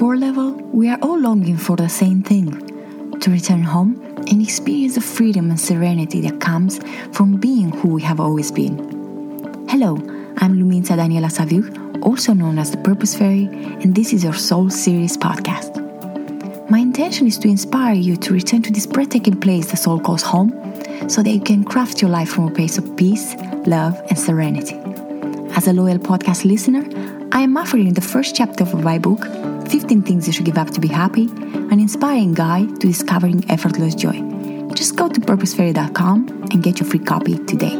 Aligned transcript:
core 0.00 0.16
level, 0.16 0.52
we 0.72 0.88
are 0.88 0.98
all 1.02 1.20
longing 1.20 1.58
for 1.58 1.76
the 1.76 1.86
same 1.86 2.22
thing 2.22 2.48
to 3.20 3.30
return 3.30 3.62
home 3.62 4.00
and 4.30 4.40
experience 4.40 4.94
the 4.94 5.00
freedom 5.02 5.50
and 5.50 5.60
serenity 5.60 6.22
that 6.22 6.40
comes 6.40 6.80
from 7.12 7.36
being 7.36 7.68
who 7.68 7.88
we 7.88 8.00
have 8.00 8.18
always 8.18 8.50
been. 8.50 8.78
Hello, 9.68 9.96
I'm 10.38 10.56
Luminita 10.56 10.96
Daniela 10.96 11.28
Saviuc, 11.28 12.02
also 12.02 12.32
known 12.32 12.58
as 12.58 12.70
the 12.70 12.78
Purpose 12.78 13.14
Fairy, 13.14 13.44
and 13.82 13.94
this 13.94 14.14
is 14.14 14.24
your 14.24 14.32
Soul 14.32 14.70
Series 14.70 15.18
podcast. 15.18 15.70
My 16.70 16.78
intention 16.78 17.26
is 17.26 17.36
to 17.36 17.48
inspire 17.48 17.92
you 17.92 18.16
to 18.16 18.32
return 18.32 18.62
to 18.62 18.72
this 18.72 18.86
breathtaking 18.86 19.38
place 19.38 19.70
the 19.70 19.76
soul 19.76 20.00
calls 20.00 20.22
home 20.22 20.50
so 21.10 21.22
that 21.22 21.30
you 21.30 21.42
can 21.42 21.62
craft 21.62 22.00
your 22.00 22.10
life 22.10 22.30
from 22.30 22.48
a 22.48 22.50
place 22.50 22.78
of 22.78 22.96
peace, 22.96 23.34
love, 23.66 24.00
and 24.08 24.18
serenity. 24.18 24.76
As 25.54 25.68
a 25.68 25.74
loyal 25.74 25.98
podcast 25.98 26.46
listener, 26.46 26.88
I 27.32 27.42
am 27.42 27.58
offering 27.58 27.92
the 27.92 28.00
first 28.00 28.34
chapter 28.34 28.64
of 28.64 28.82
my 28.82 28.98
book, 28.98 29.26
15 29.70 30.02
Things 30.02 30.26
You 30.26 30.32
Should 30.32 30.46
Give 30.46 30.58
Up 30.58 30.70
to 30.70 30.80
Be 30.80 30.88
Happy, 30.88 31.26
an 31.30 31.78
inspiring 31.78 32.34
guide 32.34 32.80
to 32.80 32.88
discovering 32.88 33.48
effortless 33.48 33.94
joy. 33.94 34.20
Just 34.74 34.96
go 34.96 35.08
to 35.08 35.20
purposefairy.com 35.20 36.48
and 36.50 36.60
get 36.60 36.80
your 36.80 36.88
free 36.88 36.98
copy 36.98 37.38
today. 37.44 37.76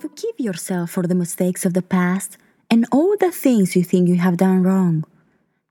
Forgive 0.00 0.38
yourself 0.38 0.90
for 0.90 1.06
the 1.06 1.14
mistakes 1.14 1.64
of 1.64 1.74
the 1.74 1.82
past 1.82 2.38
and 2.68 2.86
all 2.90 3.16
the 3.18 3.30
things 3.30 3.76
you 3.76 3.84
think 3.84 4.08
you 4.08 4.16
have 4.16 4.36
done 4.36 4.64
wrong. 4.64 5.04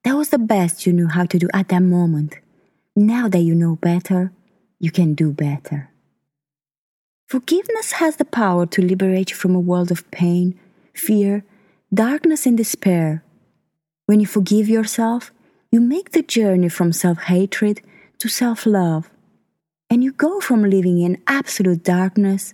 That 0.05 0.15
was 0.15 0.29
the 0.29 0.37
best 0.37 0.85
you 0.85 0.93
knew 0.93 1.07
how 1.09 1.25
to 1.25 1.37
do 1.37 1.49
at 1.53 1.67
that 1.67 1.81
moment. 1.81 2.37
Now 2.95 3.27
that 3.27 3.39
you 3.39 3.53
know 3.53 3.75
better, 3.75 4.31
you 4.79 4.89
can 4.89 5.15
do 5.15 5.33
better. 5.33 5.89
Forgiveness 7.27 7.93
has 7.93 8.15
the 8.15 8.23
power 8.23 8.65
to 8.67 8.81
liberate 8.81 9.31
you 9.31 9.35
from 9.35 9.53
a 9.53 9.59
world 9.59 9.91
of 9.91 10.09
pain 10.11 10.57
fear, 10.93 11.43
darkness, 11.93 12.45
and 12.45 12.55
despair. 12.55 13.24
When 14.07 14.19
you 14.19 14.27
forgive 14.27 14.69
yourself, 14.69 15.31
you 15.71 15.81
make 15.81 16.11
the 16.11 16.21
journey 16.21 16.69
from 16.69 16.93
self 16.93 17.23
hatred 17.23 17.81
to 18.19 18.29
self 18.29 18.65
love, 18.65 19.09
and 19.89 20.03
you 20.03 20.11
go 20.11 20.39
from 20.39 20.63
living 20.63 21.01
in 21.01 21.21
absolute 21.27 21.83
darkness 21.83 22.53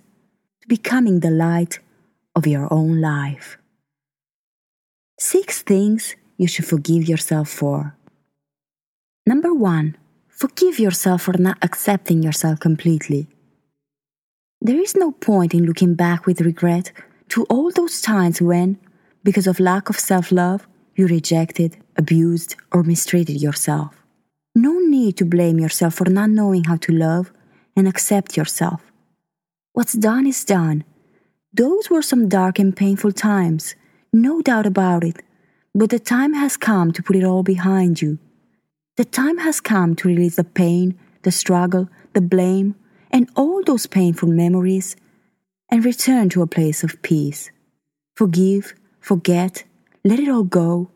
to 0.62 0.68
becoming 0.68 1.20
the 1.20 1.30
light 1.30 1.78
of 2.34 2.46
your 2.46 2.72
own 2.72 3.00
life. 3.00 3.58
Six 5.18 5.62
things 5.62 6.16
you 6.38 6.48
should 6.48 6.66
forgive 6.66 7.08
yourself 7.08 7.48
for. 7.48 7.94
Number 9.26 9.52
one, 9.54 9.96
forgive 10.28 10.80
yourself 10.80 11.22
for 11.22 11.36
not 11.38 11.58
accepting 11.62 12.22
yourself 12.22 12.58
completely. 12.60 13.28
There 14.60 14.80
is 14.80 14.96
no 14.96 15.12
point 15.12 15.54
in 15.54 15.66
looking 15.66 15.94
back 15.94 16.24
with 16.24 16.40
regret 16.40 16.92
to 17.28 17.44
all 17.44 17.70
those 17.70 18.00
times 18.00 18.40
when, 18.40 18.78
because 19.22 19.46
of 19.46 19.60
lack 19.60 19.90
of 19.90 20.00
self 20.00 20.32
love, 20.32 20.66
you 20.94 21.06
rejected, 21.06 21.76
abused, 21.96 22.56
or 22.72 22.82
mistreated 22.82 23.40
yourself. 23.40 24.02
No 24.54 24.78
need 24.78 25.16
to 25.16 25.24
blame 25.24 25.58
yourself 25.58 25.94
for 25.94 26.08
not 26.08 26.30
knowing 26.30 26.64
how 26.64 26.76
to 26.76 26.92
love 26.92 27.32
and 27.76 27.88
accept 27.88 28.36
yourself. 28.36 28.92
What's 29.72 29.94
done 29.94 30.26
is 30.26 30.44
done. 30.44 30.84
Those 31.54 31.88
were 31.88 32.02
some 32.02 32.28
dark 32.28 32.58
and 32.58 32.76
painful 32.76 33.12
times, 33.12 33.74
no 34.12 34.42
doubt 34.42 34.66
about 34.66 35.04
it, 35.04 35.22
but 35.74 35.90
the 35.90 35.98
time 35.98 36.34
has 36.34 36.56
come 36.56 36.92
to 36.92 37.02
put 37.02 37.16
it 37.16 37.24
all 37.24 37.42
behind 37.42 38.02
you. 38.02 38.18
The 38.96 39.06
time 39.06 39.38
has 39.38 39.60
come 39.60 39.96
to 39.96 40.08
release 40.08 40.36
the 40.36 40.44
pain, 40.44 40.98
the 41.22 41.32
struggle, 41.32 41.88
the 42.12 42.20
blame, 42.20 42.74
and 43.10 43.30
all 43.36 43.62
those 43.62 43.86
painful 43.86 44.28
memories 44.28 44.96
and 45.70 45.84
return 45.84 46.28
to 46.30 46.42
a 46.42 46.46
place 46.46 46.84
of 46.84 47.00
peace. 47.00 47.50
Forgive, 48.16 48.74
forget, 49.00 49.64
let 50.04 50.18
it 50.18 50.28
all 50.28 50.44
go, 50.44 50.90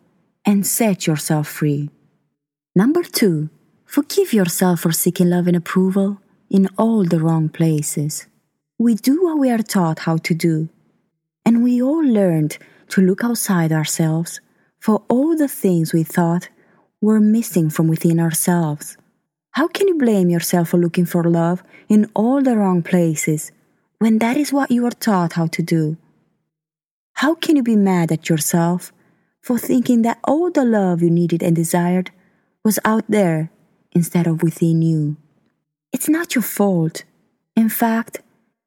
and 0.44 0.66
set 0.66 1.06
yourself 1.06 1.46
free. 1.46 1.90
Number 2.74 3.02
two, 3.02 3.50
forgive 3.84 4.32
yourself 4.32 4.80
for 4.80 4.92
seeking 4.92 5.30
love 5.30 5.46
and 5.46 5.56
approval 5.56 6.20
in 6.50 6.68
all 6.76 7.04
the 7.04 7.20
wrong 7.20 7.48
places. 7.48 8.26
We 8.78 8.94
do 8.94 9.22
what 9.22 9.38
we 9.38 9.50
are 9.50 9.58
taught 9.58 10.00
how 10.00 10.16
to 10.18 10.34
do, 10.34 10.68
and 11.44 11.62
we 11.62 11.80
all 11.80 12.04
learned 12.04 12.58
to 12.90 13.00
look 13.00 13.24
outside 13.24 13.72
ourselves 13.72 14.40
for 14.80 15.02
all 15.08 15.36
the 15.36 15.48
things 15.48 15.92
we 15.92 16.02
thought 16.02 16.48
were 17.00 17.20
missing 17.20 17.70
from 17.70 17.88
within 17.88 18.20
ourselves. 18.20 18.96
How 19.52 19.68
can 19.68 19.88
you 19.88 19.96
blame 19.96 20.28
yourself 20.28 20.70
for 20.70 20.78
looking 20.78 21.06
for 21.06 21.24
love 21.24 21.62
in 21.88 22.10
all 22.14 22.42
the 22.42 22.56
wrong 22.56 22.82
places 22.82 23.52
when 23.98 24.18
that 24.18 24.36
is 24.36 24.52
what 24.52 24.70
you 24.70 24.84
are 24.84 24.90
taught 24.90 25.34
how 25.34 25.46
to 25.46 25.62
do? 25.62 25.96
How 27.14 27.34
can 27.34 27.56
you 27.56 27.62
be 27.62 27.76
mad 27.76 28.12
at 28.12 28.28
yourself 28.28 28.92
for 29.46 29.58
thinking 29.58 30.02
that 30.02 30.18
all 30.24 30.50
the 30.50 30.64
love 30.64 31.00
you 31.00 31.08
needed 31.08 31.40
and 31.40 31.54
desired 31.54 32.10
was 32.64 32.80
out 32.84 33.04
there 33.08 33.48
instead 33.92 34.26
of 34.26 34.42
within 34.42 34.82
you? 34.82 35.16
It's 35.92 36.08
not 36.08 36.34
your 36.34 36.42
fault. 36.42 37.04
In 37.54 37.68
fact, 37.68 38.22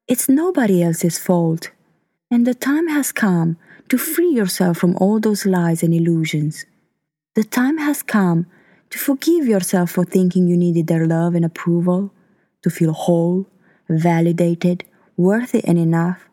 it's 0.08 0.26
nobody 0.26 0.82
else's 0.82 1.18
fault. 1.18 1.70
And 2.30 2.46
the 2.46 2.54
time 2.54 2.88
has 2.88 3.12
come 3.12 3.58
to 3.90 3.98
free 3.98 4.30
yourself 4.30 4.78
from 4.78 4.96
all 4.96 5.20
those 5.20 5.44
lies 5.44 5.82
and 5.82 5.92
illusions. 5.92 6.64
The 7.34 7.44
time 7.44 7.76
has 7.76 8.02
come 8.02 8.46
to 8.88 8.98
forgive 8.98 9.46
yourself 9.46 9.90
for 9.90 10.06
thinking 10.06 10.48
you 10.48 10.56
needed 10.56 10.86
their 10.86 11.06
love 11.06 11.34
and 11.34 11.44
approval, 11.44 12.10
to 12.62 12.70
feel 12.70 12.94
whole, 12.94 13.46
validated, 13.90 14.84
worthy 15.18 15.62
and 15.62 15.78
enough, 15.78 16.24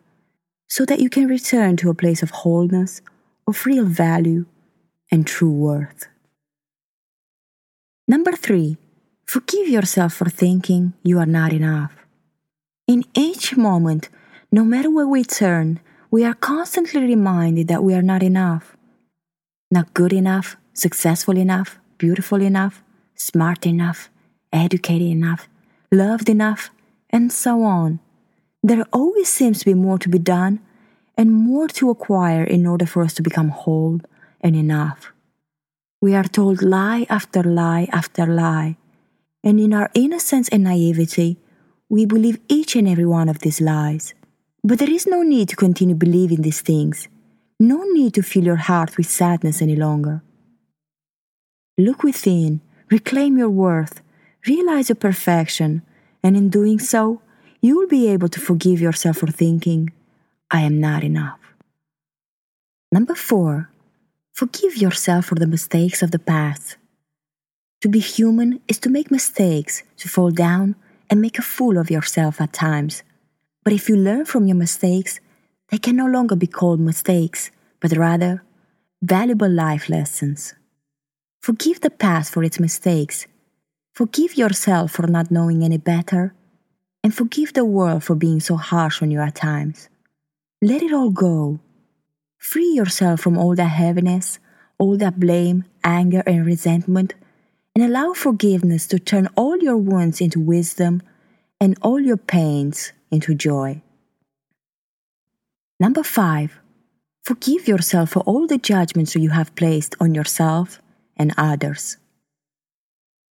so 0.70 0.86
that 0.86 1.00
you 1.00 1.10
can 1.10 1.28
return 1.28 1.76
to 1.76 1.90
a 1.90 1.94
place 1.94 2.22
of 2.22 2.30
wholeness, 2.30 3.02
of 3.48 3.64
real 3.64 3.86
value, 3.86 4.44
and 5.10 5.26
true 5.26 5.50
worth. 5.50 6.06
Number 8.06 8.32
three, 8.32 8.76
forgive 9.24 9.68
yourself 9.68 10.12
for 10.12 10.28
thinking 10.28 10.92
you 11.02 11.18
are 11.18 11.32
not 11.40 11.54
enough. 11.54 11.96
In 12.86 13.04
each 13.14 13.56
moment, 13.56 14.10
no 14.52 14.64
matter 14.64 14.90
where 14.90 15.08
we 15.08 15.24
turn, 15.24 15.80
we 16.10 16.24
are 16.24 16.34
constantly 16.34 17.00
reminded 17.00 17.68
that 17.68 17.82
we 17.82 17.94
are 17.94 18.02
not 18.02 18.22
enough. 18.22 18.76
Not 19.70 19.94
good 19.94 20.12
enough, 20.12 20.56
successful 20.74 21.38
enough, 21.38 21.78
beautiful 21.96 22.42
enough, 22.42 22.82
smart 23.14 23.66
enough, 23.66 24.10
educated 24.52 25.08
enough, 25.08 25.48
loved 25.90 26.28
enough, 26.28 26.70
and 27.08 27.32
so 27.32 27.62
on. 27.62 28.00
There 28.62 28.84
always 28.92 29.28
seems 29.28 29.60
to 29.60 29.64
be 29.64 29.74
more 29.74 29.98
to 29.98 30.08
be 30.08 30.18
done 30.18 30.60
and 31.18 31.32
more 31.32 31.66
to 31.66 31.90
acquire 31.90 32.44
in 32.44 32.64
order 32.64 32.86
for 32.86 33.02
us 33.02 33.12
to 33.14 33.22
become 33.22 33.48
whole 33.48 34.00
and 34.40 34.54
enough. 34.54 35.12
We 36.00 36.14
are 36.14 36.24
told 36.24 36.62
lie 36.62 37.06
after 37.10 37.42
lie 37.42 37.88
after 37.92 38.24
lie, 38.24 38.76
and 39.42 39.58
in 39.58 39.74
our 39.74 39.90
innocence 39.94 40.48
and 40.48 40.62
naivety, 40.62 41.36
we 41.88 42.06
believe 42.06 42.38
each 42.48 42.76
and 42.76 42.88
every 42.88 43.04
one 43.04 43.28
of 43.28 43.40
these 43.40 43.60
lies. 43.60 44.14
But 44.62 44.78
there 44.78 44.90
is 44.90 45.08
no 45.08 45.22
need 45.22 45.48
to 45.48 45.56
continue 45.56 45.96
believing 45.96 46.42
these 46.42 46.60
things, 46.60 47.08
no 47.58 47.82
need 47.92 48.14
to 48.14 48.22
fill 48.22 48.44
your 48.44 48.62
heart 48.70 48.96
with 48.96 49.10
sadness 49.10 49.60
any 49.60 49.74
longer. 49.74 50.22
Look 51.76 52.04
within, 52.04 52.60
reclaim 52.90 53.36
your 53.38 53.50
worth, 53.50 54.00
realize 54.46 54.88
your 54.88 54.96
perfection, 54.96 55.82
and 56.22 56.36
in 56.36 56.48
doing 56.48 56.78
so, 56.78 57.22
you 57.60 57.76
will 57.76 57.88
be 57.88 58.08
able 58.08 58.28
to 58.28 58.40
forgive 58.40 58.80
yourself 58.80 59.18
for 59.18 59.26
thinking, 59.26 59.92
I 60.50 60.62
am 60.62 60.80
not 60.80 61.04
enough. 61.04 61.38
Number 62.90 63.14
four, 63.14 63.70
forgive 64.32 64.78
yourself 64.78 65.26
for 65.26 65.34
the 65.34 65.46
mistakes 65.46 66.02
of 66.02 66.10
the 66.10 66.18
past. 66.18 66.78
To 67.82 67.88
be 67.88 67.98
human 68.00 68.60
is 68.66 68.78
to 68.78 68.88
make 68.88 69.10
mistakes, 69.10 69.82
to 69.98 70.08
fall 70.08 70.30
down, 70.30 70.74
and 71.10 71.20
make 71.20 71.38
a 71.38 71.42
fool 71.42 71.76
of 71.76 71.90
yourself 71.90 72.40
at 72.40 72.54
times. 72.54 73.02
But 73.62 73.74
if 73.74 73.88
you 73.88 73.96
learn 73.96 74.24
from 74.24 74.46
your 74.46 74.56
mistakes, 74.56 75.20
they 75.68 75.78
can 75.78 75.96
no 75.96 76.06
longer 76.06 76.34
be 76.34 76.46
called 76.46 76.80
mistakes, 76.80 77.50
but 77.80 77.92
rather 77.92 78.42
valuable 79.02 79.50
life 79.50 79.90
lessons. 79.90 80.54
Forgive 81.42 81.82
the 81.82 81.90
past 81.90 82.32
for 82.32 82.42
its 82.42 82.58
mistakes. 82.58 83.26
Forgive 83.94 84.36
yourself 84.38 84.92
for 84.92 85.06
not 85.06 85.30
knowing 85.30 85.62
any 85.62 85.76
better 85.78 86.34
and 87.04 87.14
forgive 87.14 87.52
the 87.52 87.64
world 87.64 88.02
for 88.02 88.14
being 88.14 88.40
so 88.40 88.56
harsh 88.56 89.02
on 89.02 89.10
you 89.10 89.20
at 89.20 89.34
times. 89.34 89.88
Let 90.60 90.82
it 90.82 90.92
all 90.92 91.10
go. 91.10 91.60
Free 92.36 92.72
yourself 92.72 93.20
from 93.20 93.38
all 93.38 93.54
that 93.54 93.68
heaviness, 93.68 94.40
all 94.76 94.96
that 94.96 95.20
blame, 95.20 95.64
anger, 95.84 96.24
and 96.26 96.44
resentment, 96.44 97.14
and 97.76 97.84
allow 97.84 98.12
forgiveness 98.12 98.88
to 98.88 98.98
turn 98.98 99.28
all 99.36 99.56
your 99.58 99.76
wounds 99.76 100.20
into 100.20 100.40
wisdom 100.40 101.00
and 101.60 101.78
all 101.80 102.00
your 102.00 102.16
pains 102.16 102.92
into 103.12 103.36
joy. 103.36 103.82
Number 105.78 106.02
five, 106.02 106.58
forgive 107.22 107.68
yourself 107.68 108.10
for 108.10 108.20
all 108.20 108.48
the 108.48 108.58
judgments 108.58 109.14
you 109.14 109.30
have 109.30 109.54
placed 109.54 109.94
on 110.00 110.12
yourself 110.12 110.80
and 111.16 111.32
others. 111.38 111.98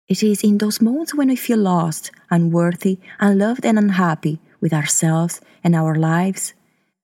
It 0.07 0.23
is 0.23 0.45
in 0.45 0.59
those 0.59 0.81
moments 0.81 1.13
when 1.13 1.27
we 1.27 1.35
feel 1.35 1.59
lost, 1.59 2.13
unworthy, 2.31 3.01
unloved, 3.19 3.67
and 3.67 3.79
unhappy 3.79 4.39
with 4.61 4.73
ourselves 4.73 5.41
and 5.65 5.75
our 5.75 5.97
lives 5.97 6.55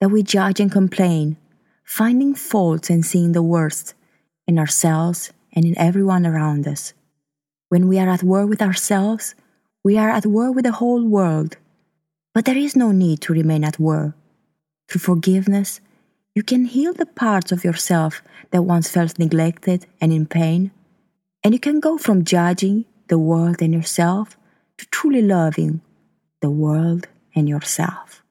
that 0.02 0.08
we 0.08 0.20
judge 0.20 0.58
and 0.58 0.72
complain, 0.72 1.36
finding 1.84 2.34
faults 2.34 2.90
and 2.90 3.06
seeing 3.06 3.30
the 3.30 3.40
worst, 3.40 3.94
in 4.48 4.58
ourselves, 4.58 5.32
and 5.52 5.64
in 5.64 5.78
everyone 5.78 6.26
around 6.26 6.66
us. 6.66 6.92
When 7.68 7.86
we 7.86 8.00
are 8.00 8.08
at 8.08 8.24
war 8.24 8.44
with 8.44 8.60
ourselves, 8.60 9.36
we 9.84 9.96
are 9.96 10.10
at 10.10 10.26
war 10.26 10.50
with 10.50 10.64
the 10.64 10.72
whole 10.72 11.04
world. 11.04 11.56
But 12.34 12.46
there 12.46 12.56
is 12.56 12.74
no 12.74 12.90
need 12.90 13.20
to 13.20 13.32
remain 13.32 13.62
at 13.62 13.78
war. 13.78 14.16
Through 14.88 15.02
forgiveness, 15.02 15.80
you 16.34 16.42
can 16.42 16.64
heal 16.64 16.92
the 16.92 17.06
parts 17.06 17.52
of 17.52 17.62
yourself 17.62 18.22
that 18.50 18.62
once 18.62 18.90
felt 18.90 19.20
neglected 19.20 19.86
and 20.00 20.12
in 20.12 20.26
pain, 20.26 20.72
and 21.44 21.54
you 21.54 21.60
can 21.60 21.78
go 21.78 21.96
from 21.96 22.24
judging 22.24 22.86
the 23.06 23.18
world 23.18 23.62
and 23.62 23.72
yourself 23.72 24.36
to 24.78 24.86
truly 24.86 25.22
loving 25.22 25.80
the 26.40 26.50
world 26.50 27.06
and 27.36 27.48
yourself. 27.48 28.24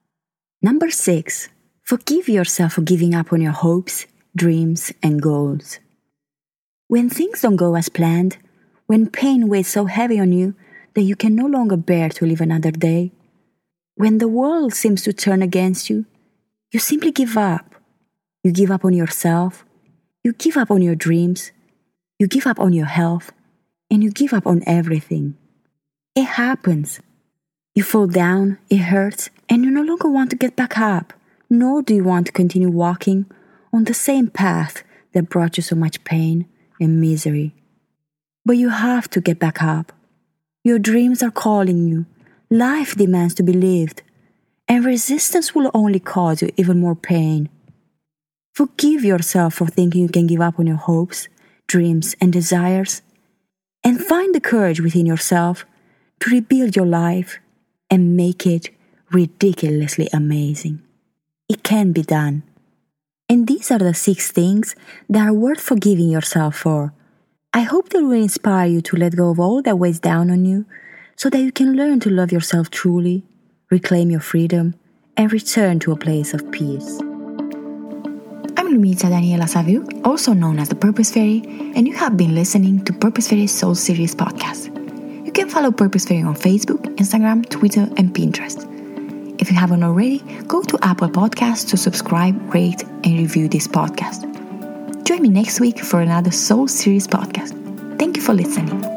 Number 0.60 0.90
six, 0.90 1.48
forgive 1.82 2.28
yourself 2.28 2.74
for 2.74 2.82
giving 2.82 3.14
up 3.14 3.32
on 3.32 3.40
your 3.40 3.52
hopes, 3.52 4.06
dreams, 4.36 4.92
and 5.02 5.20
goals. 5.20 5.78
When 6.88 7.08
things 7.08 7.40
don't 7.40 7.56
go 7.56 7.74
as 7.74 7.88
planned, 7.88 8.38
when 8.86 9.08
pain 9.10 9.48
weighs 9.48 9.68
so 9.68 9.86
heavy 9.86 10.20
on 10.20 10.32
you 10.32 10.54
that 10.94 11.02
you 11.02 11.16
can 11.16 11.34
no 11.34 11.46
longer 11.46 11.76
bear 11.76 12.08
to 12.10 12.26
live 12.26 12.40
another 12.40 12.70
day, 12.70 13.12
when 13.94 14.18
the 14.18 14.28
world 14.28 14.74
seems 14.74 15.02
to 15.02 15.12
turn 15.12 15.42
against 15.42 15.88
you, 15.88 16.06
you 16.70 16.80
simply 16.80 17.12
give 17.12 17.36
up. 17.36 17.74
You 18.42 18.52
give 18.52 18.70
up 18.70 18.84
on 18.84 18.92
yourself, 18.92 19.64
you 20.24 20.32
give 20.32 20.56
up 20.56 20.70
on 20.70 20.82
your 20.82 20.94
dreams, 20.94 21.52
you 22.18 22.26
give 22.26 22.46
up 22.46 22.58
on 22.58 22.72
your 22.72 22.86
health, 22.86 23.32
and 23.90 24.02
you 24.02 24.10
give 24.10 24.32
up 24.32 24.46
on 24.46 24.62
everything. 24.66 25.36
It 26.14 26.24
happens. 26.24 27.00
You 27.74 27.82
fall 27.82 28.06
down, 28.06 28.58
it 28.68 28.78
hurts, 28.78 29.30
and 29.48 29.64
you 29.64 29.70
no 29.70 29.82
longer 29.82 30.08
want 30.08 30.30
to 30.30 30.36
get 30.36 30.56
back 30.56 30.78
up, 30.78 31.12
nor 31.52 31.82
do 31.82 31.94
you 31.94 32.02
want 32.02 32.24
to 32.24 32.32
continue 32.32 32.70
walking 32.70 33.26
on 33.74 33.84
the 33.84 33.92
same 33.92 34.26
path 34.26 34.82
that 35.12 35.28
brought 35.28 35.58
you 35.58 35.62
so 35.62 35.76
much 35.76 36.02
pain 36.02 36.48
and 36.80 36.98
misery. 36.98 37.54
But 38.46 38.56
you 38.56 38.70
have 38.70 39.10
to 39.10 39.20
get 39.20 39.38
back 39.38 39.62
up. 39.62 39.92
Your 40.64 40.78
dreams 40.78 41.22
are 41.22 41.30
calling 41.30 41.86
you. 41.86 42.06
Life 42.50 42.94
demands 42.96 43.34
to 43.34 43.42
be 43.42 43.52
lived, 43.52 44.00
and 44.66 44.82
resistance 44.82 45.54
will 45.54 45.70
only 45.74 46.00
cause 46.00 46.40
you 46.40 46.50
even 46.56 46.80
more 46.80 46.96
pain. 46.96 47.50
Forgive 48.54 49.04
yourself 49.04 49.52
for 49.52 49.66
thinking 49.66 50.00
you 50.00 50.08
can 50.08 50.26
give 50.26 50.40
up 50.40 50.58
on 50.58 50.66
your 50.66 50.76
hopes, 50.76 51.28
dreams, 51.68 52.16
and 52.18 52.32
desires 52.32 53.02
and 53.84 54.02
find 54.02 54.34
the 54.34 54.40
courage 54.40 54.80
within 54.80 55.04
yourself 55.04 55.66
to 56.20 56.30
rebuild 56.30 56.76
your 56.76 56.86
life 56.86 57.40
and 57.90 58.16
make 58.16 58.46
it 58.46 58.70
ridiculously 59.10 60.08
amazing. 60.14 60.82
It 61.52 61.62
can 61.62 61.92
be 61.92 62.00
done. 62.00 62.44
And 63.28 63.46
these 63.46 63.70
are 63.70 63.78
the 63.78 63.92
six 63.92 64.32
things 64.32 64.74
that 65.10 65.28
are 65.28 65.34
worth 65.34 65.60
forgiving 65.60 66.08
yourself 66.08 66.56
for. 66.56 66.94
I 67.52 67.60
hope 67.60 67.90
they 67.90 68.00
will 68.00 68.12
inspire 68.12 68.66
you 68.66 68.80
to 68.80 68.96
let 68.96 69.16
go 69.16 69.28
of 69.28 69.38
all 69.38 69.60
that 69.60 69.78
weighs 69.78 70.00
down 70.00 70.30
on 70.30 70.46
you 70.46 70.64
so 71.14 71.28
that 71.28 71.42
you 71.42 71.52
can 71.52 71.76
learn 71.76 72.00
to 72.00 72.08
love 72.08 72.32
yourself 72.32 72.70
truly, 72.70 73.26
reclaim 73.70 74.10
your 74.10 74.20
freedom, 74.20 74.76
and 75.18 75.30
return 75.30 75.78
to 75.80 75.92
a 75.92 75.96
place 75.96 76.32
of 76.32 76.50
peace. 76.52 77.00
I'm 78.56 78.72
Luminita 78.72 79.10
Daniela 79.12 79.46
Saviuc, 79.46 80.06
also 80.06 80.32
known 80.32 80.58
as 80.58 80.70
the 80.70 80.74
Purpose 80.74 81.12
Fairy, 81.12 81.42
and 81.76 81.86
you 81.86 81.94
have 81.94 82.16
been 82.16 82.34
listening 82.34 82.82
to 82.86 82.94
Purpose 82.94 83.28
Fairy 83.28 83.46
Soul 83.46 83.74
Series 83.74 84.14
podcast. 84.14 84.74
You 85.26 85.32
can 85.32 85.50
follow 85.50 85.70
Purpose 85.70 86.06
Fairy 86.06 86.22
on 86.22 86.34
Facebook, 86.34 86.80
Instagram, 86.96 87.46
Twitter, 87.50 87.90
and 87.98 88.14
Pinterest. 88.14 88.71
If 89.42 89.50
you 89.50 89.56
haven't 89.56 89.82
already, 89.82 90.20
go 90.46 90.62
to 90.62 90.78
Apple 90.82 91.08
Podcasts 91.08 91.68
to 91.70 91.76
subscribe, 91.76 92.54
rate, 92.54 92.84
and 93.02 93.18
review 93.18 93.48
this 93.48 93.66
podcast. 93.66 94.22
Join 95.02 95.22
me 95.22 95.30
next 95.30 95.58
week 95.58 95.80
for 95.80 96.00
another 96.00 96.30
Soul 96.30 96.68
Series 96.68 97.08
podcast. 97.08 97.50
Thank 97.98 98.16
you 98.16 98.22
for 98.22 98.34
listening. 98.34 98.91